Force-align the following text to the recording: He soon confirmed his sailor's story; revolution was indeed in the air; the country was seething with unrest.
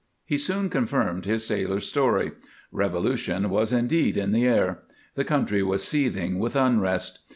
He 0.25 0.39
soon 0.39 0.71
confirmed 0.71 1.25
his 1.25 1.45
sailor's 1.45 1.87
story; 1.87 2.31
revolution 2.71 3.51
was 3.51 3.71
indeed 3.71 4.17
in 4.17 4.31
the 4.31 4.47
air; 4.47 4.79
the 5.13 5.23
country 5.23 5.61
was 5.61 5.83
seething 5.83 6.39
with 6.39 6.55
unrest. 6.55 7.19